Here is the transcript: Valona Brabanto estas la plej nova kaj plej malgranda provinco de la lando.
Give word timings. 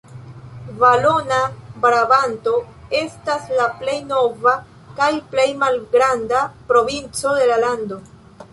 Valona 0.83 1.41
Brabanto 1.83 2.53
estas 3.01 3.45
la 3.59 3.67
plej 3.83 3.97
nova 4.15 4.55
kaj 5.01 5.11
plej 5.35 5.47
malgranda 5.67 6.41
provinco 6.73 7.35
de 7.41 7.49
la 7.53 7.59
lando. 7.69 8.03